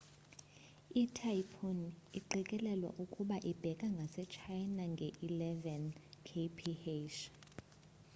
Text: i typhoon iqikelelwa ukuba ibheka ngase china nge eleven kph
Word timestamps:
i 1.01 1.03
typhoon 1.19 1.79
iqikelelwa 2.19 2.89
ukuba 3.03 3.37
ibheka 3.51 3.85
ngase 3.95 4.23
china 4.33 4.83
nge 4.93 5.07
eleven 5.27 5.83
kph 6.27 7.15